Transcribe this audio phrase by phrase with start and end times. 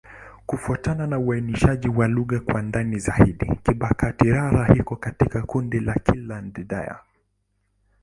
[0.45, 7.03] Kufuatana na uainishaji wa lugha kwa ndani zaidi, Kibakati'-Rara iko katika kundi la Kiland-Dayak.